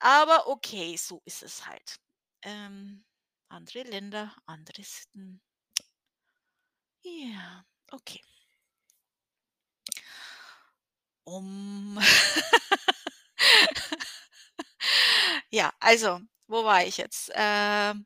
[0.00, 1.96] Aber okay, so ist es halt.
[2.42, 3.04] Ähm,
[3.48, 5.40] andere Länder, andere Sitten.
[7.04, 8.20] Ja, okay.
[11.26, 11.98] Um.
[15.52, 17.30] Ja, also, wo war ich jetzt?
[17.34, 18.04] Ähm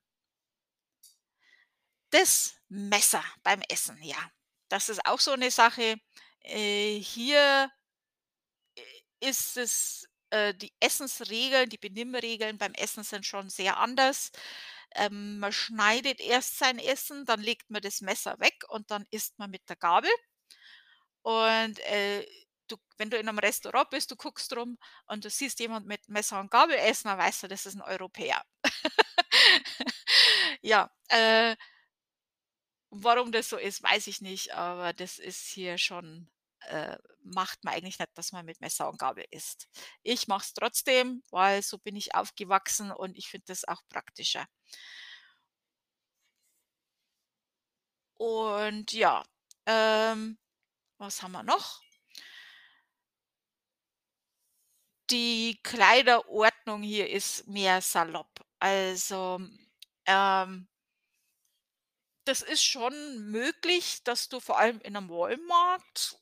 [2.13, 4.17] das Messer beim Essen, ja.
[4.69, 5.97] Das ist auch so 'ne Sache.
[6.43, 7.71] Äh, hier
[8.79, 14.31] i ist es äh, die Essensregeln, die Benimmregeln beim Essen sind schon sehr anders.
[14.95, 19.39] Ähm, man schneidet erst sein Essen, dann legt man das Messer weg und dann isst
[19.39, 20.11] man mit der Gabel.
[21.27, 22.27] Und, äh,
[22.69, 24.77] du wenn du in 'nem Restaurant bist, du guckst rum
[25.07, 27.81] und du siehst jemand mit Messer und Gabel essen, dann weißt du, das ist 'n
[27.83, 28.43] Europäer.
[30.63, 31.57] Ja, äh
[32.93, 36.29] warum das so ist, weiß ich nicht, aber das ist hier schon
[36.68, 39.68] äh, macht man eigentlich nicht, dass man mit Messer und Gabel isst.
[40.03, 44.46] Ich mache es trotzdem, weil so bin ich aufgewachsen und ich finde das auch praktischer.
[48.20, 49.22] Und ja,
[49.66, 50.38] ähm,
[50.98, 51.83] was haben wir noch?
[55.11, 58.40] Die Kleiderordnung hier ist mehr salopp.
[58.59, 59.40] Also,
[60.07, 60.66] ähm
[62.27, 66.18] das ist schon möglich, dass du vor allem in 'nem Walmart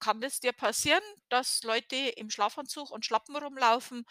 [0.00, 4.04] kann es dir passieren, dass Leute im Schlafanzug und Schlappen rumlaufen.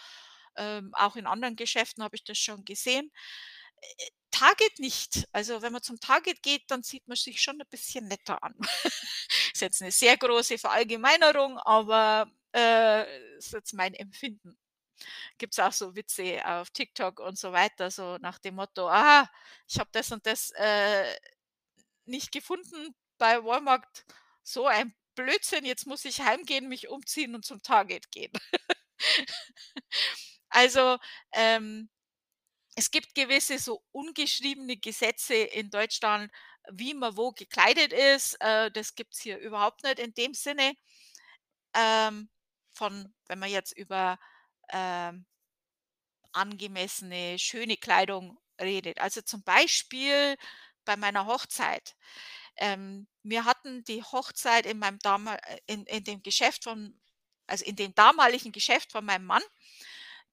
[0.58, 3.12] Ähm, auch in anderen Geschäften habe ich das schon gesehen.
[3.82, 5.28] Äh, Target nicht.
[5.34, 8.56] Also, wenn man zum Target geht, dann zieht man sich schon 'n bisschen netter an.
[9.56, 14.58] Ist jetzt 'ne sehr große Verallgemeinerung, aber, äh, ist jetzt mein Empfinden.
[15.40, 19.30] Gibt's auch so Witze auf TikTok und so weiter, so nach dem Motto: „Ah,
[19.68, 21.16] ich habe das und das, äh,
[22.06, 24.06] nicht gefunden bei Walmart.
[24.44, 28.34] So ein Blödsinn, jetzt muss ich heimgehen, mich umziehen und zum Target gehen.“
[30.50, 30.98] Also,
[31.34, 31.90] ähm,
[32.76, 36.32] es gibt gewisse so ungeschriebene Gesetze in Deutschland,
[36.72, 38.36] wie man wo gekleidet ist.
[38.42, 40.74] Äh, das gibt's hier überhaupt nicht in dem Sinne.
[41.76, 42.30] Ähm,
[42.74, 44.20] von wenn man jetzt über,
[44.70, 45.26] ähm
[46.34, 49.00] angemessene, schöne Kleidung redet.
[49.00, 50.36] Also, zum Beispiel
[50.86, 51.96] bei meiner Hochzeit.
[52.58, 57.00] Ähm, wir hatten die Hochzeit in meinem damal äh, in in dem Geschäft von
[57.48, 59.44] also, in dem damaligen Geschäft von meinem Mann.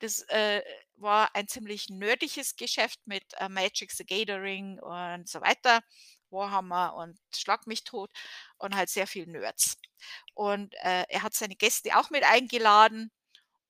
[0.00, 0.62] Das, äh,
[0.96, 5.82] war ein ziemlich nerdiges Geschäft mit, äh, Magic the Gathering und so weiter,
[6.30, 8.10] Warhammer und schlag mich tot
[8.58, 9.76] und halt sehr viel Nerds.
[10.34, 13.10] Und, äh, er hat seine Gäste auch mit eingeladen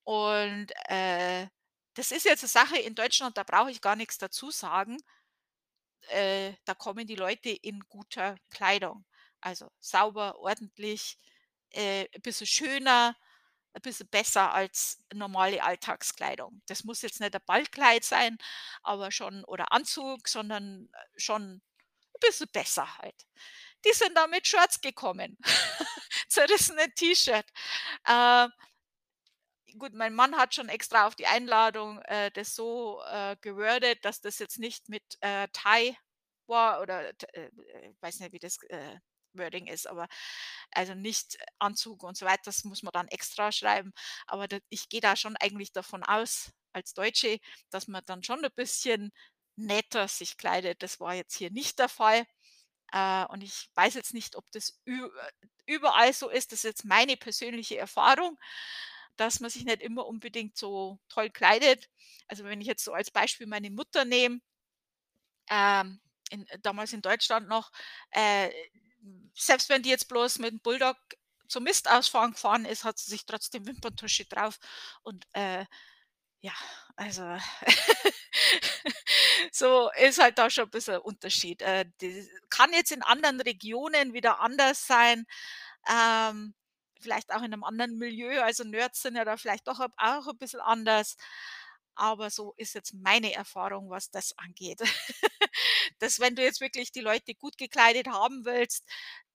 [0.04, 1.48] und, äh,
[1.94, 4.98] das ist jetzt 'ne Sache in Deutschland, da brauche ich gar nix dazu sagen.
[6.10, 9.04] Äh, da kommen die Leute in guter Kleidung.
[9.40, 11.18] Also, sauber, ordentlich,
[11.70, 13.16] äh, 'n bisschen schöner,
[13.74, 16.62] 'n bisschen besser als normale Alltagskleidung.
[16.68, 18.38] Das muss jetzt nicht 'n Ballkleid sein,
[18.82, 21.42] aber schon oder Anzug, sondern, äh, schon
[22.14, 23.26] 'n bisschen besser halt.
[23.86, 25.38] Die sind da mit Shorts gekommen,
[26.30, 27.46] zerrissenen T-Shirt.
[28.06, 28.48] Äh
[29.78, 34.20] gut, mein Mann hat schon extra auf die Einladung, äh, das so, äh, gewordet, dass
[34.20, 35.96] das jetzt nicht mit, äh, Tie
[36.46, 38.98] war oder äh, äh, weiß nicht, wie das, äh,
[39.36, 40.06] Wording ist, aber
[40.72, 43.92] also, nicht Anzug und so weiter, das muss man dann extra schreiben.
[44.26, 47.38] Aber da ich gehe da schon eigentlich davon aus, als Deutsche,
[47.70, 49.12] dass man dann schon 'n bisschen
[49.56, 50.82] netter sich kleidet.
[50.82, 52.24] Das war jetzt hier nicht der Fall.
[52.92, 55.00] Äh, und ich weiß jetzt nicht, ob das äh,
[55.66, 56.52] überall so ist.
[56.52, 58.38] Das ist jetzt meine persönliche Erfahrung,
[59.16, 61.88] dass man sich nicht immer unbedingt so toll kleidet.
[62.28, 64.40] Also, wenn ich jetzt so als Beispiel meine Mutter nehme
[65.50, 66.00] ähm,
[66.30, 67.70] in damals in Deutschland noch,
[68.10, 68.50] äh,
[69.34, 70.96] selbst wenn die jetzt bloß mit 'm Bulldog
[71.48, 74.58] zum Mistausfahren gefahren ist, hat sie sich trotzdem Wimperntusche drauf
[75.02, 75.64] und, äh,
[76.42, 76.52] ja,
[76.96, 77.22] also
[79.52, 81.62] so ist halt da schon 'n bisschen Unterschied.
[81.62, 81.86] Äh,
[82.50, 85.26] kann jetzt in anderen Regionen wieder anders sein,
[85.90, 86.54] ähm,
[87.04, 88.42] vielleicht auch in 'nem anderen Milieu.
[88.42, 91.16] Also, Nerds sind ja da vielleicht doch auch 'n bisschen anders,
[91.96, 94.80] aber so ist jetzt meine Erfahrung, was das angeht.
[96.00, 98.84] Dass wenn du jetzt wirklich die Leute gut gekleidet haben willst,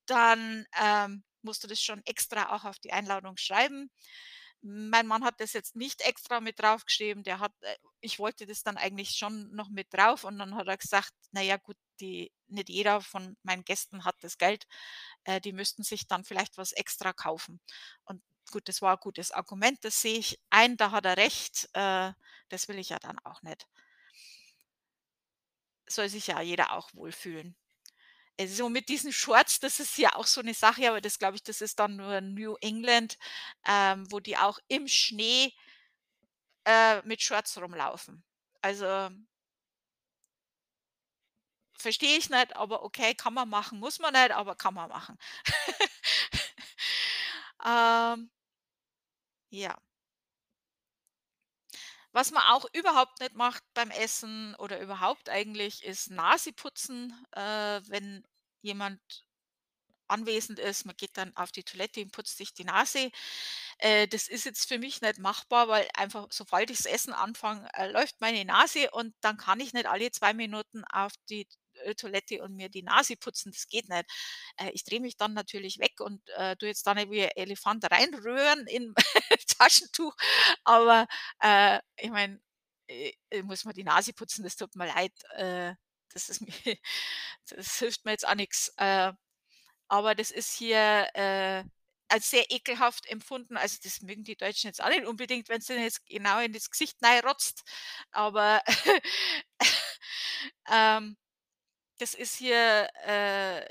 [0.07, 3.91] dann, ähm, musst du das schon extra auch auf die Einladung schreiben.
[4.61, 8.63] Mein Mann hat das jetzt nicht extra mit draufgeschrieben, der hat äh, ich wollte das
[8.63, 12.31] dann eigentlich schon noch mit drauf und dann hat er gesagt: „Na ja, gut, die
[12.47, 14.67] nicht jeder von meinen Gästen hat das Geld,
[15.25, 17.61] äh, die müssten sich dann vielleicht was extra kaufen.“
[18.05, 21.69] Und gut, das war 'n gutes Argument, das sehe ich ein, da hat er recht,
[21.73, 22.13] äh,
[22.49, 23.67] das will ich ja dann auch nicht.
[25.87, 27.55] Soll sich ja jeder auch wohlfühlen.
[28.37, 31.35] Äh, so mit diesen Shorts, das ist ja auch so 'ne Sache, aber das glaube
[31.37, 33.17] ich, das ist dann nur New England,
[33.67, 35.53] ähm, wo die auch im Schnee
[36.67, 38.23] äh, mit Shorts rumlaufen.
[38.61, 39.09] Also
[41.79, 43.79] verstehe ich nicht, aber okay, kann man machen.
[43.79, 45.17] Muss man nicht, aber kann man machen.
[47.65, 48.29] Ähm
[49.51, 49.79] Ja.
[52.11, 58.23] Was man auch überhaupt nicht macht beim Essen oder überhaupt eigentlich, ist Naseputzen, äh, wenn
[58.61, 58.99] jemand
[60.07, 60.85] anwesend ist.
[60.85, 63.11] Man geht dann auf die Toilette und putzt sich die Nase.
[63.79, 67.89] Äh, das ist jetzt für mich nicht machbar, weil einfach sobald ich's Essen anfange, äh,
[67.91, 71.47] läuft meine Nase und dann kann ich nicht alle 2 Minuten auf die,
[71.95, 73.51] Toilette und mir die Nase putzen.
[73.51, 74.05] Das geht nicht.
[74.57, 77.31] Äh, ich drehe mich dann natürlich weg und, äh, tue jetzt da nicht wie ein
[77.35, 78.93] Elefant reinrühren in
[79.59, 80.15] Taschentuch,
[80.63, 81.07] aber,
[81.41, 82.39] äh, ich meine,
[82.87, 85.13] äh, ich muss mir die Nase putzen, das tut mir leid.
[85.35, 85.75] Äh,
[86.13, 86.53] das ist mir
[87.49, 88.35] das hilft mir jetzt auch.
[88.77, 89.13] Äh,
[89.87, 91.63] aber das ist hier, äh,
[92.09, 93.57] als sehr ekelhaft empfunden.
[93.57, 96.69] Also, das mögen die Deutschen jetzt auch nicht unbedingt, wenn's denen jetzt genau in das
[96.71, 97.63] Gesicht reinrotzt,
[98.11, 98.61] aber,
[100.71, 101.17] ähm,
[101.99, 103.65] das ist hier, äh,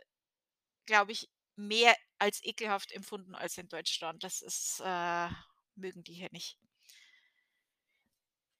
[0.87, 4.25] glaube ich, mehr als ekelhaft empfunden als in Deutschland.
[4.25, 5.29] Das ist, äh
[5.77, 6.55] mögen die hier nicht.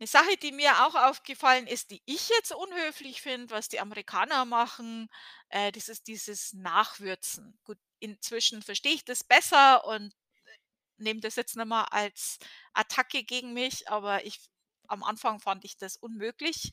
[0.01, 4.45] 'Ne Sache, die mir auch aufgefallen ist, die ich jetzt unhöflich finde, was die Amerikaner
[4.45, 5.09] machen,
[5.49, 7.59] äh, das ist dieses Nachwürzen.
[7.65, 10.13] Gut, inzwischen verstehe ich das besser und,
[10.47, 10.59] äh,
[10.99, 12.39] nehme das jetzt mehr als
[12.75, 14.41] Attacke gegen mich, aber ich
[14.89, 16.73] am Anfang fand ich das unmöglich.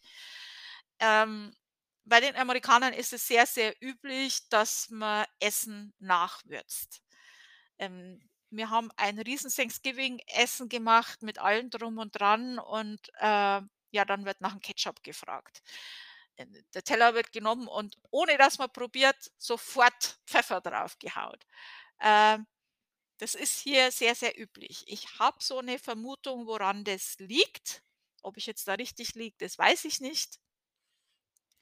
[0.99, 1.53] Ähm,
[2.06, 7.02] bei den Amerikanern ist es sehr, sehr üblich, dass man Essen nachwürzt.
[7.80, 14.06] Ähm, wir haben ein riesen Thanksgiving-Essen gemacht mit allem drum und dran und, äh, ja,
[14.06, 15.62] dann wird nach'm Ketchup gefragt.
[16.38, 21.39] Äh, der Teller wird genommen und ohne dass man probiert, sofort Pfeffer draufgehauen.
[22.02, 22.48] Ähm,
[23.20, 24.84] das ist hier sehr, sehr üblich.
[24.88, 27.84] Ich habe so 'ne Vermutung, woran das liegt.
[28.24, 30.38] Ob ich jetzt da richtig liege, das weiß ich nicht.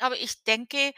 [0.04, 0.94] Aber ich denke,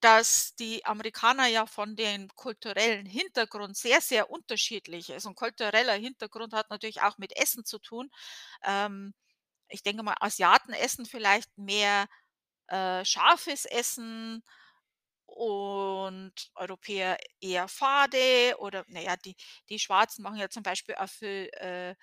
[0.00, 6.52] dass die Amerikaner ja von den kulturellen Hintergrund sehr, sehr unterschiedlich ist und kultureller Hintergrund
[6.54, 8.10] hat natürlich auch mit Essen zu tun.
[8.64, 9.14] Ähm,
[9.68, 12.08] ich denke mal, Asiaten essen vielleicht mehr,
[12.68, 14.42] äh, scharfes Essen
[15.26, 19.36] und Europäer eher fade oder na ja, die
[19.68, 21.94] die Schwarzen machen ja zum Beispiel auch viel, äh,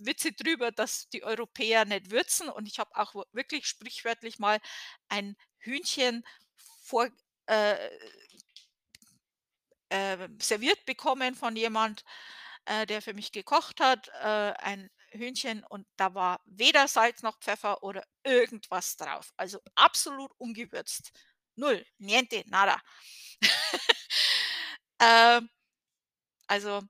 [0.00, 4.58] Witze drüber, dass die Europäer nicht würzen und ich habe auch wirklich sprichwörtlich mal
[5.08, 6.24] ein Hühnchen
[6.82, 7.08] vor
[7.46, 7.90] äh
[9.90, 12.04] ähm, serviert bekommen von jemand,
[12.66, 17.38] äh, der für mich gekocht hat, äh, ein Hühnchen und da war weder Salz noch
[17.40, 19.32] Pfeffer oder irgendwas drauf.
[19.36, 21.12] Also, absolut ungewürzt.
[21.56, 22.80] Null, niente, nada.
[25.00, 25.48] Ähm,
[26.48, 26.82] also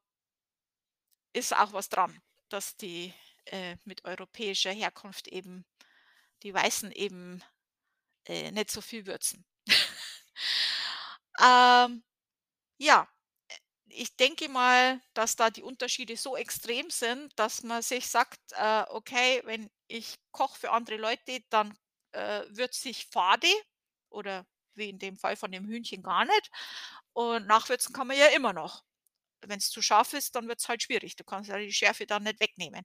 [1.32, 3.14] ist auch was dran, dass die,
[3.46, 5.64] äh, mit europäischer Herkunft eben
[6.44, 7.42] die Weißen eben,
[8.26, 9.44] äh, nicht so viel würzen.
[11.40, 12.02] Ähm,
[12.78, 13.08] ja,
[13.48, 13.56] äh,
[13.88, 18.84] ich denke mal, dass da die Unterschiede so extrem sind, dass man sich sagt: „Äh,
[18.90, 21.76] okay, wenn ich koche für andere Leute, dann,
[22.12, 23.48] äh, würze ich fade
[24.10, 26.50] oder wie in dem Fall von dem Hühnchen gar nicht
[27.14, 28.84] und nachwürzen kann man ja immer noch.
[29.46, 31.16] Wenn's zu scharf ist, dann wird's halt schwierig.
[31.16, 32.82] Du kannst ja die Schärfe dann nicht wegnehmen.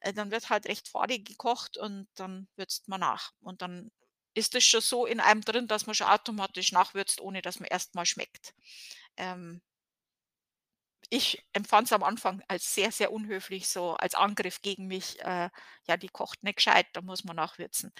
[0.00, 3.32] Äh, dann wird halt recht fade gekocht und dann würzt man nach.
[3.40, 3.90] Und dann
[4.34, 7.68] ist das schon so in einem drin, dass man schon automatisch nachwürzt, ohne dass man
[7.70, 8.54] erst mal schmeckt.
[9.16, 9.62] Ähm
[11.08, 15.50] ich empfand's am Anfang als sehr, sehr unhöflich, so als Angriff gegen mich, äh:
[15.88, 17.92] „Ja, die kocht nicht gescheit, da muss man nachwürzen.“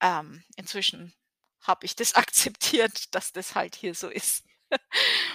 [0.00, 1.12] Ähm, inzwischen
[1.62, 4.44] habe ich das akzeptiert, dass das halt hier so ist.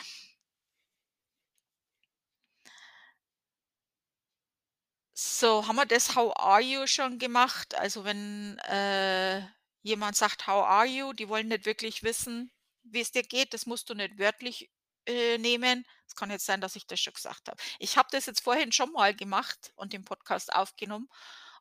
[5.44, 7.76] So, haben wir das „How are you“ schon gemacht?
[7.76, 9.42] Also, wenn, äh,
[9.82, 12.50] jemand sagt: „How are you?“ Die wollen nicht wirklich wissen,
[12.84, 13.54] wie's dir geht.
[13.54, 14.70] Das musst du nicht wörtlich,
[15.06, 15.86] äh, nehmen.
[16.08, 17.62] Es kann jetzt sein, dass ich das schon gesagt habe.
[17.80, 21.10] Ich habe das jetzt vorhin schon mal gemacht und den Podcast aufgenommen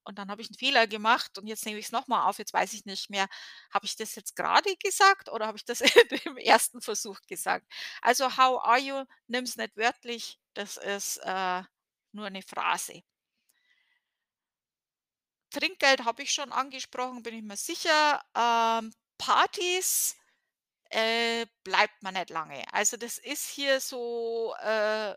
[0.04, 2.38] und dann habe ich 'n Fehler gemacht und jetzt nehme ich's noch mal auf.
[2.38, 3.26] Jetzt weiß ich nicht mehr,
[3.74, 5.80] habe ich das jetzt grade gesagt oder habe ich das
[6.26, 6.80] im 1.
[6.82, 7.66] Versuch gesagt?
[8.00, 11.62] Also, „How are you?“ nimm's nicht wörtlich, das ist, äh,
[12.12, 13.02] nur 'ne Phrase.
[15.52, 18.22] Trinkgeld habe ich schon angesprochen, bin ich mir sicher.
[18.36, 20.16] Ähm, Partys,
[20.90, 22.64] äh, bleibt man nicht lange.
[22.72, 25.14] Also, das ist hier so, äh,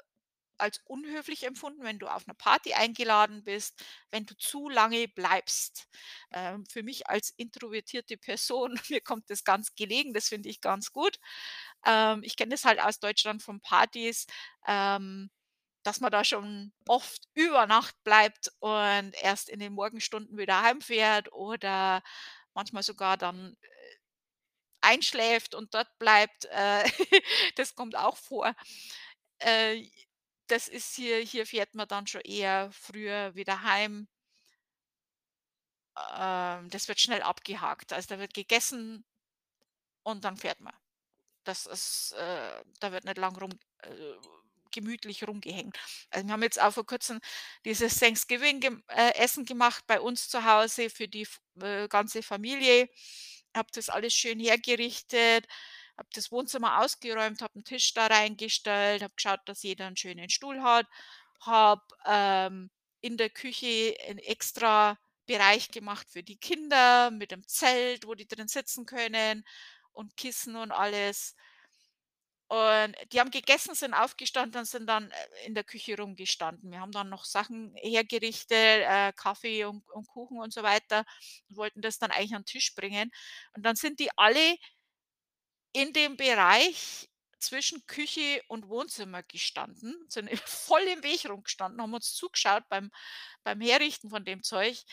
[0.60, 5.88] als unhöflich empfunden, wenn du auf 'ner Party eingeladen bist, wenn du zu lange bleibst.
[6.32, 10.92] Ähm, für mich als introvertierte Person, mir kommt das ganz gelegen, das finde ich ganz
[10.94, 11.20] gut.
[11.86, 14.28] Ähm, ich kenne das halt aus Deutschland von Partys,
[14.68, 15.30] ähm,
[15.86, 21.32] dass man da schon oft über Nacht bleibt und erst in den Morgenstunden wieder heimfährt
[21.32, 22.02] oder
[22.56, 23.98] manchmal sogar dann, äh,
[24.82, 26.46] einschläft und dort bleibt.
[26.46, 26.84] Äh,
[27.56, 28.56] das kommt auch vor.
[29.40, 29.90] Äh
[30.48, 34.08] das ist hier hier fährt man dann schon eher früher wieder heim.
[36.18, 37.94] Ähm, das wird schnell abgehakt.
[37.94, 39.06] Also, da wird gegessen
[40.04, 40.76] und dann fährt man.
[41.46, 43.52] Das ist da wird nicht lang rum
[44.76, 45.78] gemütlich rumgehängt.
[46.12, 47.20] Also, wir haben jetzt auch vor Kurzem
[47.66, 51.28] dieses Thanksgiving gem äh, gemacht bei uns zu Hause für die
[51.62, 52.90] äh, ganze Familie.
[53.56, 55.48] Habe das alles schön hergerichtet,
[55.98, 60.30] habe das Wohnzimmer ausgeräumt, habe 'n Tisch da reingestellt, habe geschaut, dass jeder 'n schönen
[60.30, 60.88] Stuhl hat,
[61.42, 62.70] habe, ähm,
[63.02, 64.98] in der Küche 'n extra
[65.28, 69.46] Bereich gemacht für die Kinder mit 'nem Zelt, wo die drin sitzen können
[69.94, 71.36] und Kissen und alles.
[72.48, 76.72] Und die haben gegessen, sind aufgestanden und sind dann, äh, in der Küche rumgestanden.
[76.72, 78.52] Wir haben dann noch Sachen hergerichtet,
[78.86, 81.06] äh, Kaffee und und Kuchen und so weiter
[81.50, 83.10] und wollten das dann eigentlich an 'n Tisch bringen.
[83.56, 84.58] Und dann sind die alle
[85.74, 92.14] in dem Bereich zwischen Küche und Wohnzimmer gestanden, sind voll im Weg rumgestanden, haben uns
[92.14, 92.92] zugeschaut beim
[93.44, 94.84] beim Herrichten von dem Zeug.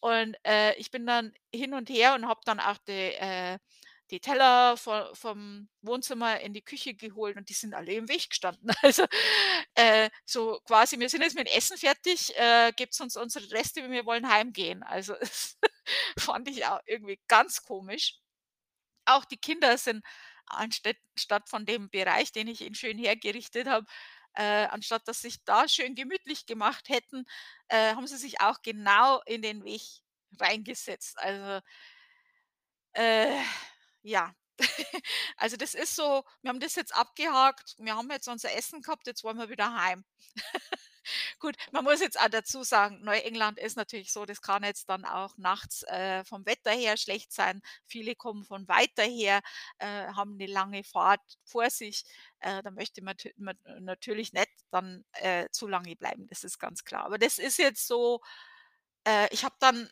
[0.00, 3.58] Und, äh, ich bin dann hin und her und habe dann auch die äh,
[4.10, 8.30] die Teller vo vom Wohnzimmer in die Küche geholt und die sind alle im Weg
[8.30, 8.70] gestanden.
[8.82, 9.06] Also,
[9.74, 13.90] äh, so quasi: „Wir sind jetzt mit dem Essen fertig, äh, gebt's uns unsere Reste,
[13.90, 15.58] wir wollen heimgehen.“ Also, es
[16.18, 18.18] fand ich auch irgendwie ganz komisch.
[19.06, 20.04] Auch die Kinder sind
[20.46, 23.86] anstatt statt von dem Bereich, den ich ihnen schön hergerichtet habe
[24.34, 27.24] äh, anstatt dass sich da schön gemütlich gemacht hätten,
[27.68, 29.82] äh, haben sie sich auch genau in den Weg
[30.40, 31.18] reingesetzt.
[31.18, 31.60] Also
[32.94, 33.42] äh,
[34.02, 34.32] ja.
[35.36, 37.76] Also, das ist so wir haben das jetzt abgehakt.
[37.78, 40.04] Wir haben jetzt unser Essen gehabt, jetzt wollen wir wieder heim.
[41.40, 45.04] Gut, man muss jetzt auch dazu sagen, Neuengland ist natürlich so, das kann jetzt dann
[45.06, 47.62] auch nachts, äh, vom Wetter her schlecht sein.
[47.86, 49.40] Viele kommen von weiter her,
[49.78, 52.04] äh, haben 'ne lange Fahrt vor sich.
[52.40, 56.84] Äh, da möchte man man natürlich nicht dann, äh, zu lange bleiben, das ist ganz
[56.84, 57.04] klar.
[57.06, 58.20] Aber das ist jetzt so
[59.06, 59.88] äh, ich habe dann,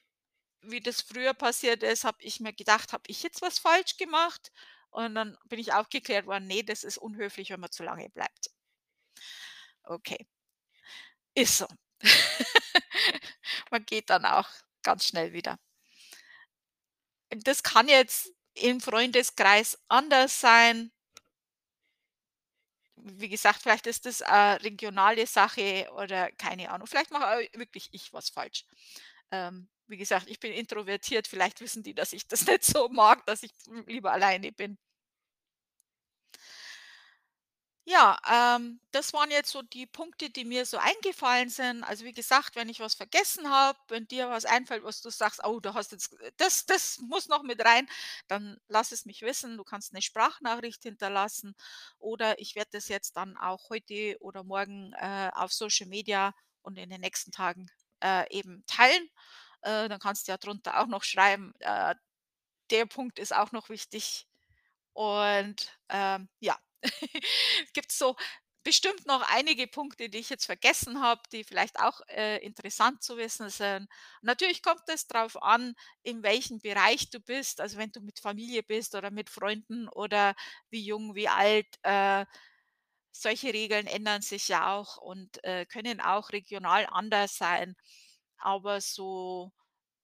[0.70, 4.52] wie das früher passiert ist, habe ich mir gedacht: „Habe ich jetzt was falsch gemacht?“
[4.90, 8.50] Und dann bin ich aufgeklärt worden: „Ne, das ist unhöflich, wenn man zu lange bleibt.“
[9.90, 10.26] Okay.
[11.34, 11.66] Ist so.
[13.70, 14.48] Man geht dann auch
[14.82, 15.58] ganz schnell wieder.
[17.30, 20.90] Das kann jetzt im Freundeskreis anders sein.
[22.96, 26.86] Wie gesagt, vielleicht ist das a regionale Sache oder keine Ahnung.
[26.86, 28.64] Vielleicht mache wirklich ich was falsch.
[29.30, 33.24] Ähm, wie gesagt, ich bin introvertiert, vielleicht wissen die, dass ich das nicht so mag,
[33.26, 33.52] dass ich
[33.86, 34.78] lieber alleine bin.
[37.88, 41.84] Ja, ähm, das waren jetzt so die Punkte, die mir so eingefallen sind.
[41.84, 45.40] Also, wie gesagt, wenn ich was vergessen habe, wenn dir was einfällt, was du sagst:
[45.44, 47.88] „Oh, du hast jetzt das das muss noch mit rein“,
[48.26, 49.56] dann lass es mich wissen.
[49.56, 51.54] Du kannst 'ne Sprachnachricht hinterlassen
[51.98, 56.78] oder ich werde das jetzt dann auch heute oder morgen, äh, auf Social Media und
[56.78, 57.68] in den nächsten Tagen,
[58.02, 59.08] äh, eben teilen.
[59.62, 61.94] Äh, dann kannst du ja drunter auch noch schreiben, äh:
[62.70, 64.26] „Der Punkt ist auch noch wichtig.“
[64.94, 66.58] Und, ähm, ja.
[67.74, 68.16] Gibt's so
[68.64, 73.16] bestimmt noch einige Punkte, die ich jetzt vergessen habe, die vielleicht auch, äh, interessant zu
[73.16, 73.88] wissen sind.
[74.22, 77.60] Natürlich kommt es drauf an, in welchem Bereich du bist.
[77.60, 80.34] Also, wenn du mit Familie bist oder mit Freunden oder
[80.70, 82.26] wie jung, wie alt, äh,
[83.12, 87.76] solche Regeln ändern sich ja auch und, äh, können auch regional anders sein.
[88.38, 89.52] Aber so,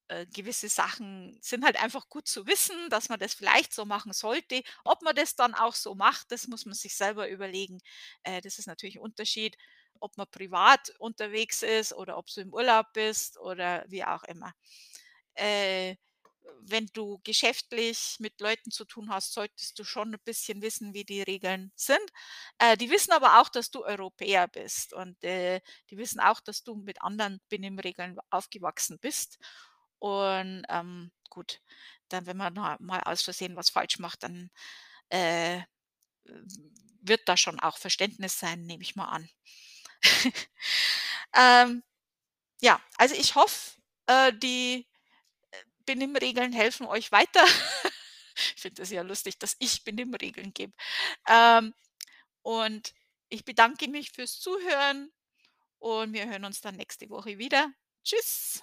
[0.08, 4.12] äh, gewisse Sachen sind halt einfach gut zu wissen, dass man das vielleicht so machen
[4.12, 4.62] sollte.
[4.84, 7.78] Ob man das dann auch so macht, das muss man sich selber überlegen.
[8.24, 9.56] Äh, das ist natürlich 'n Unterschied,
[10.00, 14.52] ob man privat unterwegs ist oder ob du im Urlaub bist oder wie auch immer.
[15.34, 15.96] Äh,
[16.61, 21.05] wenn du geschäftlich mit Leuten zu tun hast, solltest du schon 'n bisschen wissen, wie
[21.05, 22.03] die Regeln sind.
[22.59, 26.62] Äh, die wissen aber auch, dass du Europäer bist und, äh, die wissen auch, dass
[26.64, 29.38] du mit anderen Benimmregeln aufgewachsen bist.
[29.99, 31.61] Und, ähm, gut,
[32.09, 34.51] dann, wenn man mal aus Versehen was falsch macht, dann,
[35.11, 35.62] äh,
[37.03, 39.28] wird da schon auch Verständnis sein, nehme ich mal an.
[41.36, 41.82] Ähm,
[42.62, 44.86] ja, also, ich hoffe, äh, die,
[45.86, 47.44] Benimmregeln helfen euch weiter.
[48.56, 50.72] Ich finde das ja lustig, dass ich Benimmregeln gebe.
[51.28, 51.74] Ähm,
[52.42, 52.94] und
[53.28, 55.12] ich bedanke mich fürs Zuhören
[55.78, 57.72] und wir hören uns dann nächste Woche wieder.
[58.04, 58.62] Tschüss.